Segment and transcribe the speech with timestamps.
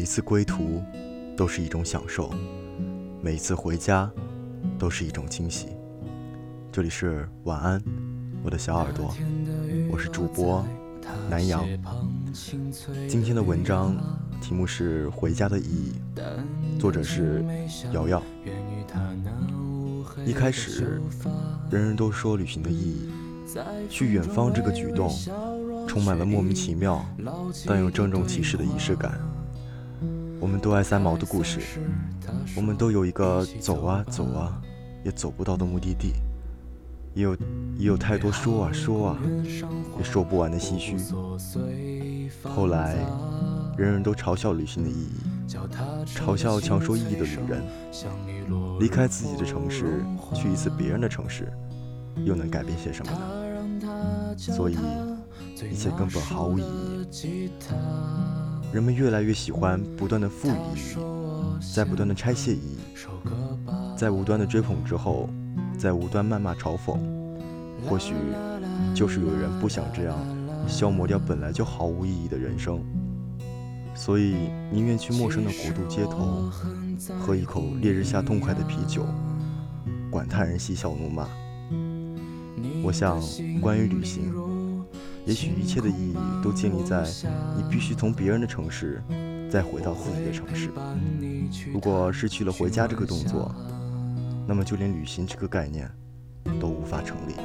[0.00, 0.82] 每次归途
[1.36, 2.32] 都是一种享受，
[3.20, 4.10] 每次回家
[4.78, 5.66] 都是一种惊喜。
[6.72, 7.82] 这里是晚安，
[8.42, 9.14] 我的小耳朵，
[9.92, 10.64] 我是主播
[11.28, 11.68] 南阳。
[13.06, 13.94] 今天的文章
[14.40, 15.92] 题目是《回家的意义》，
[16.80, 17.44] 作者是
[17.92, 18.22] 瑶瑶。
[20.24, 20.98] 一开始，
[21.70, 23.10] 人人都说旅行的意义，
[23.90, 25.14] 去远方这个举动，
[25.86, 27.04] 充满了莫名其妙
[27.66, 29.20] 但又郑重其事的仪式感。
[30.40, 31.60] 我们都爱三毛的故事，
[32.56, 34.60] 我们都有一个走啊走啊
[35.04, 36.14] 也走不到的目的地，
[37.14, 37.34] 也有
[37.76, 39.18] 也有太多说啊说啊
[39.98, 40.96] 也说不完的唏嘘。
[42.42, 42.96] 后来，
[43.76, 45.20] 人人都嘲笑旅行的意义，
[46.06, 47.62] 嘲笑强说意义的旅人。
[48.80, 50.02] 离开自己的城市，
[50.34, 51.52] 去一次别人的城市，
[52.24, 53.18] 又能改变些什么呢？
[54.38, 54.78] 所以，
[55.70, 57.50] 一切根本毫无意义。
[58.72, 62.78] 人们越来越喜欢不断的赋予意义，在不断的拆卸意义，
[63.96, 65.28] 在无端的追捧之后，
[65.76, 66.96] 在无端谩骂嘲讽，
[67.84, 68.14] 或许
[68.94, 70.16] 就是有人不想这样
[70.68, 72.80] 消磨掉本来就毫无意义的人生，
[73.94, 74.36] 所以
[74.70, 76.50] 宁愿去陌生的国度街头。
[77.18, 79.06] 喝一口烈日下痛快的啤酒，
[80.10, 81.26] 管他人嬉笑怒骂。
[82.84, 83.18] 我想，
[83.60, 84.32] 关于旅行，
[85.30, 87.04] 也许一切的意义都建立在
[87.56, 89.00] 你必须从别人的城市
[89.48, 90.70] 再回到自己的城市。
[91.72, 93.54] 如果失去了回家这个动作，
[94.44, 95.88] 那么就连旅行这个概念
[96.58, 97.36] 都无法成立。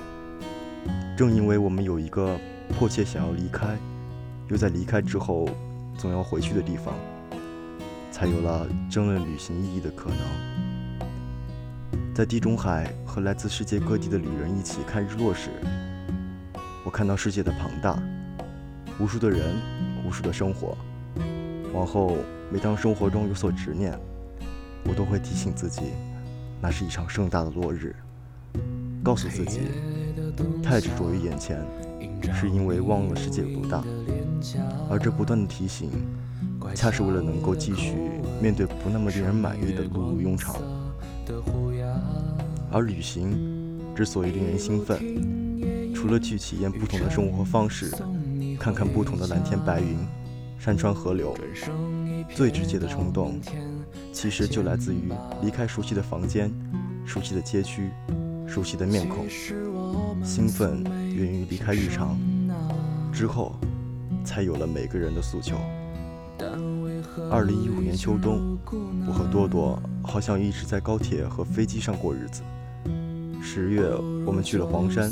[1.15, 2.35] 正因为我们有一个
[2.69, 3.77] 迫切想要离开，
[4.47, 5.47] 又在离开之后
[5.95, 6.91] 总要回去的地方。
[8.11, 10.17] 才有了争论旅行意义的可能。
[12.15, 15.51] 在地中海和来自世界各地的旅人一起看日落时，
[16.85, 17.99] 我看到世界的庞大，
[18.99, 19.55] 无数的人，
[20.07, 20.77] 无数的生活。
[21.73, 22.15] 往后，
[22.51, 23.97] 每当生活中有所执念，
[24.87, 25.81] 我都会提醒自己，
[26.61, 27.95] 那是一场盛大的落日，
[29.03, 29.61] 告诉自己，
[30.61, 31.59] 太执着于眼前，
[32.31, 33.83] 是因为忘了世界有多大。
[34.87, 35.89] 而这不断的提醒。
[36.73, 37.93] 恰是为了能够继续
[38.41, 40.55] 面对不那么令人满意的碌碌庸常，
[42.71, 43.37] 而旅行
[43.95, 44.99] 之所以令人兴奋，
[46.05, 47.89] 除了去体验不同的生活方式，
[48.59, 49.97] 看看不同的蓝天白云、
[50.59, 51.35] 山川河流，
[52.35, 53.41] 最直接的冲动，
[54.13, 55.11] 其实就来自于
[55.41, 56.53] 离开熟悉的房间、
[57.07, 57.89] 熟悉的街区、
[58.45, 59.27] 熟悉的面孔。
[60.23, 62.15] 兴奋源于离开日常，
[63.11, 63.55] 之后
[64.23, 65.57] 才有了每个人的诉求。
[67.31, 68.59] 二零一五年秋冬，
[69.07, 72.43] 我和多多好像一直在高铁和飞机上过日子。
[73.55, 73.89] 十月，
[74.25, 75.09] 我们去了黄山、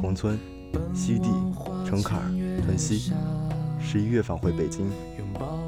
[0.00, 0.38] 宏村、
[0.94, 1.28] 西递、
[1.84, 2.20] 城坎、
[2.64, 3.12] 屯溪。
[3.80, 4.88] 十一月返回北京。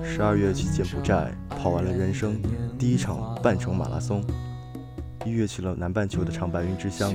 [0.04, 2.40] 十二月去柬埔寨，跑完了人生
[2.78, 4.22] 第一场半程马拉松。
[5.24, 7.12] 一月去了南半球的长白云之乡。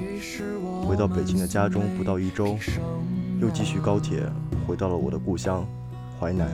[0.85, 2.58] 回到北京的家中不到一周，
[3.40, 4.29] 又继续高铁
[4.68, 5.66] 回到了我的故乡
[6.19, 6.50] 淮南。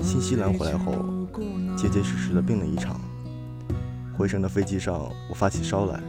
[0.00, 0.94] 新西兰回来后，
[1.76, 3.00] 结结实实的病了一场。
[4.16, 6.00] 回程的飞机上，我发起烧来，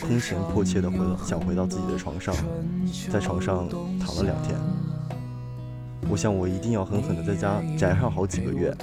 [0.00, 2.34] 空前迫切的回想回到自己的床上，
[3.12, 3.68] 在床上
[3.98, 4.56] 躺了两天。
[6.08, 8.74] 我想我一定要狠狠的在家宅上好几个月，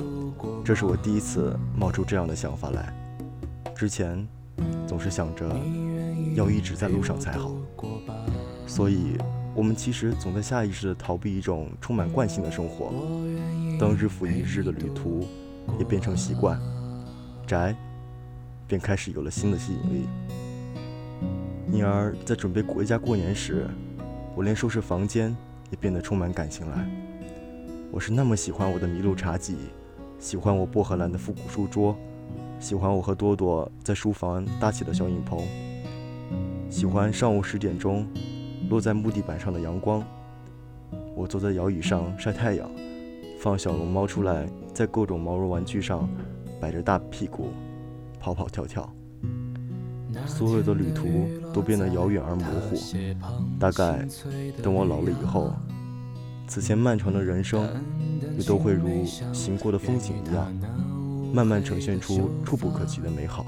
[0.63, 2.93] 这是我第一次冒出这样的想法来。
[3.75, 4.27] 之前
[4.87, 5.45] 总是想着
[6.35, 7.51] 要一直在路上才好，
[8.65, 9.17] 所以。
[9.55, 12.93] 我们其实总在下意识的逃避一种充满惯性的生活。
[13.79, 15.27] 当日复一日的旅途
[15.79, 16.61] 也变成习惯，
[17.47, 17.75] 宅
[18.67, 20.07] 便开始有了新的吸引力。
[21.71, 23.67] 因而，在准备回家过年时，
[24.35, 25.35] 我连收拾房间
[25.69, 26.89] 也变得充满感情来。
[27.91, 29.57] 我是那么喜欢我的麋鹿茶几，
[30.19, 31.95] 喜欢我薄荷蓝的复古书桌，
[32.59, 35.39] 喜欢我和多多在书房搭起的小影棚，
[36.69, 38.07] 喜欢上午十点钟。
[38.69, 40.03] 落在木地板上的阳光，
[41.15, 42.69] 我坐在摇椅上晒太阳，
[43.39, 46.09] 放小龙猫出来，在各种毛绒玩具上
[46.59, 47.49] 摆着大屁股，
[48.19, 48.96] 跑跑跳跳。
[50.25, 52.77] 所有的旅途都变得遥远而模糊。
[53.59, 54.07] 大概
[54.63, 55.53] 等我老了以后，
[56.47, 57.67] 此前漫长的人生
[58.37, 60.53] 也都会如行过的风景一样，
[61.33, 63.45] 慢慢呈现出触不可及的美好。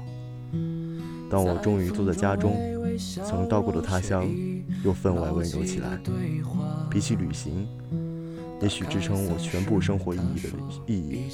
[1.30, 2.56] 当我终于坐在家中，
[2.98, 4.28] 曾到过的他乡。
[4.82, 5.98] 又分外温柔起来。
[6.88, 7.66] 比起旅行，
[8.62, 10.48] 也许支撑我全部生活意义的
[10.86, 11.24] 意义，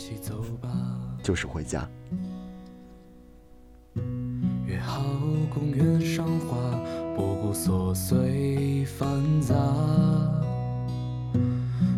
[1.23, 1.89] 就是回家。
[4.77, 5.03] 约好
[5.49, 6.57] 公园赏花，
[7.17, 9.09] 不顾琐碎繁
[9.41, 9.55] 杂。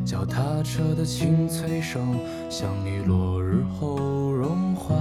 [0.05, 3.99] 脚踏车的清脆声，像你落日后
[4.31, 4.95] 融化。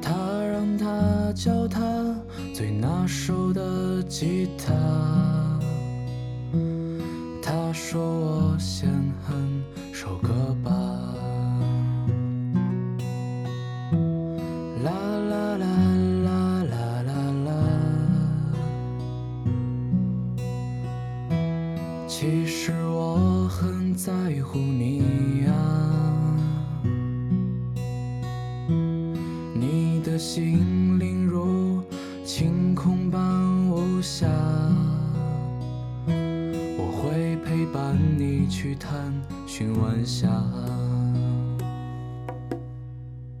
[0.00, 1.82] 他让他教他
[2.54, 4.48] 最拿手的吉。
[4.56, 4.72] 他
[22.08, 24.12] 其实我很在
[24.42, 25.52] 乎你呀、
[29.54, 31.82] 你的心灵如
[32.24, 33.20] 晴空般
[33.68, 34.26] 无暇，
[36.78, 39.12] 我会陪伴你去探
[39.46, 40.28] 寻晚霞。